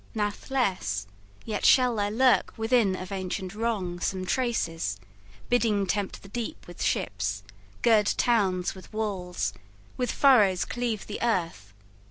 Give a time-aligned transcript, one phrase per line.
[0.15, 1.05] Nathless
[1.45, 4.97] Yet shall there lurk within of ancient wrong Some traces,
[5.47, 7.43] bidding tempt the deep with ships,
[7.83, 9.53] Gird towns with walls,
[9.97, 11.75] with furrows cleave the earth.